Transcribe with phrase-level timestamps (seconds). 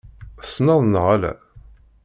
[0.43, 1.31] Tesneḍ neɣ ala?